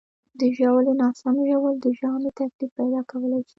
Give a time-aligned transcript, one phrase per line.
[0.39, 3.49] د ژاولې ناسم ژوول د ژامې تکلیف پیدا کولی شي.